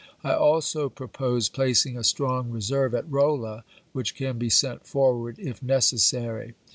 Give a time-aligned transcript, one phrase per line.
[0.23, 3.63] I also propose placing a strong reserve at Rolla,
[3.93, 6.55] which can be sent forward if necessary.